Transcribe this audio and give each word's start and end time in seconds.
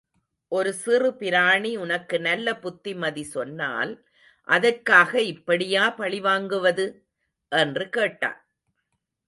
ஒரு 0.51 0.71
சிறு 0.73 1.09
பிராணி 1.13 1.77
உனக்கு 1.77 2.17
நல்ல 2.19 2.55
புத்திமதி 2.57 3.23
சொன்னால், 3.27 3.93
அதற்காக 4.47 5.21
இப்படியா 5.27 5.89
பழி 5.91 6.21
வாங்குவது? 6.21 6.87
என்று 7.51 7.89
கேட்டான். 7.89 8.39